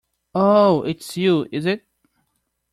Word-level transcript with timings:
Oh, 0.33 0.81
it's 0.81 1.15
you, 1.15 1.45
is 1.51 1.67
it? 1.67 1.85